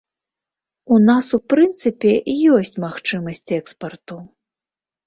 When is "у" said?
0.95-0.97, 1.39-1.41